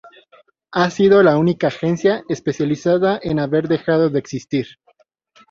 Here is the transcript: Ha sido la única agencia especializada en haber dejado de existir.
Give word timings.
Ha 0.71 0.89
sido 0.89 1.21
la 1.21 1.37
única 1.37 1.67
agencia 1.67 2.23
especializada 2.27 3.19
en 3.21 3.37
haber 3.37 3.67
dejado 3.67 4.09
de 4.09 4.17
existir. 4.17 4.65